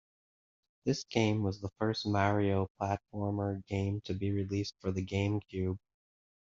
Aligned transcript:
This 0.83 1.03
game 1.03 1.43
was 1.43 1.61
the 1.61 1.69
first 1.77 2.07
"Mario" 2.07 2.71
platformer 2.81 3.63
game 3.67 4.01
to 4.05 4.15
be 4.15 4.31
released 4.31 4.73
for 4.81 4.91
the 4.91 5.05
GameCube. 5.05 5.77